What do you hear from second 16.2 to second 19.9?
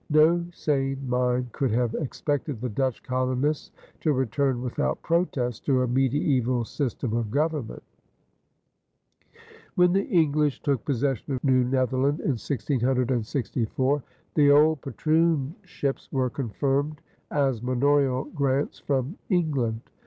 confirmed as manorial grants from England.